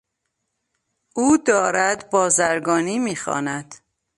او 1.13 1.37
دارد 1.37 2.09
بازرگانی 2.09 2.99
میخواند. 2.99 3.75